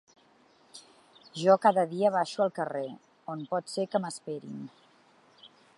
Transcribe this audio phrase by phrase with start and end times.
[1.41, 2.85] Jo cada dia baixo al carrer,
[3.35, 4.69] on pot ser que m’esperin.